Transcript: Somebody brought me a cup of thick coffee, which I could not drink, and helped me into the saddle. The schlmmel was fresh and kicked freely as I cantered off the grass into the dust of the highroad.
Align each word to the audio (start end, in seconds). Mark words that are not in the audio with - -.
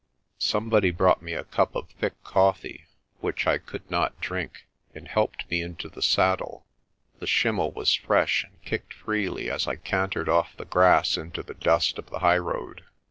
Somebody 0.39 0.89
brought 0.89 1.21
me 1.21 1.33
a 1.33 1.43
cup 1.43 1.75
of 1.75 1.87
thick 1.91 2.15
coffee, 2.23 2.87
which 3.19 3.45
I 3.45 3.59
could 3.59 3.87
not 3.91 4.19
drink, 4.19 4.65
and 4.95 5.07
helped 5.07 5.47
me 5.47 5.61
into 5.61 5.89
the 5.89 6.01
saddle. 6.01 6.65
The 7.19 7.27
schlmmel 7.27 7.71
was 7.75 7.93
fresh 7.93 8.43
and 8.43 8.59
kicked 8.63 8.95
freely 8.95 9.47
as 9.51 9.67
I 9.67 9.75
cantered 9.75 10.27
off 10.27 10.57
the 10.57 10.65
grass 10.65 11.17
into 11.17 11.43
the 11.43 11.53
dust 11.53 11.99
of 11.99 12.09
the 12.09 12.17
highroad. 12.17 12.83